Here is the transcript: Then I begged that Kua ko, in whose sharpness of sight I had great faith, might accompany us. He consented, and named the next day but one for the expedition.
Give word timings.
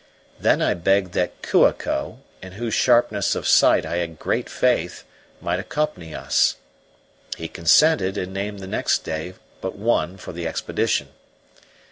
Then 0.39 0.63
I 0.63 0.73
begged 0.73 1.11
that 1.13 1.43
Kua 1.43 1.73
ko, 1.73 2.21
in 2.41 2.53
whose 2.53 2.73
sharpness 2.73 3.35
of 3.35 3.47
sight 3.47 3.85
I 3.85 3.97
had 3.97 4.17
great 4.17 4.49
faith, 4.49 5.03
might 5.39 5.59
accompany 5.59 6.15
us. 6.15 6.55
He 7.37 7.47
consented, 7.47 8.17
and 8.17 8.33
named 8.33 8.61
the 8.61 8.65
next 8.65 9.03
day 9.03 9.35
but 9.61 9.75
one 9.75 10.17
for 10.17 10.31
the 10.33 10.47
expedition. 10.47 11.09